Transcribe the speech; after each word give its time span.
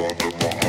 under 0.00 0.30
my 0.38 0.67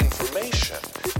information. 0.00 1.19